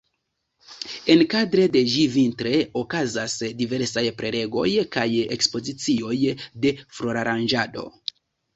Enkadre 1.15 1.65
de 1.75 1.83
ĝi 1.95 2.05
vintre 2.13 2.53
okazas 2.81 3.37
diversaj 3.61 4.05
prelegoj 4.23 4.65
kaj 4.97 5.07
ekspozicioj 5.39 6.17
de 6.67 6.75
floraranĝado. 6.99 7.89